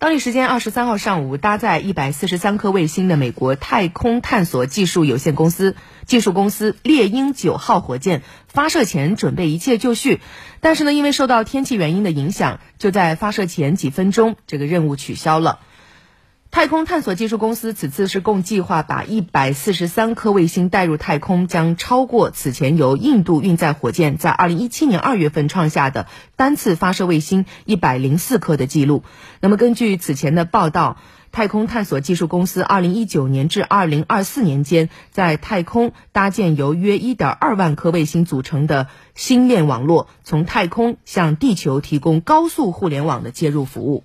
[0.00, 5.76] 当地时间二十三号上午，搭载一百四十三颗卫星的美国太空探索技术有限公司
[6.06, 10.22] 技术公司猎鹰九号火箭发射前准备一切就绪，
[10.60, 15.58] 但是呢，因为受到天气原因的影响，就在发射前几分钟，这个任务取消了。
[16.60, 26.06] 太空探索技术公司此次是共计划把一百四十三颗卫星带入太空，将超过此前由印度运载火箭在二零一七年二月份创下的
[26.36, 29.04] 单次发射卫星一百零四颗的记录。
[29.40, 30.98] 那么根据此前的报道，
[31.32, 44.04] 太空探索技术公司二零一九年至二零二四年间，在太空搭建由约一点二万颗卫星组成的星链网络，从太空向地球提供高速互联网的接入服务。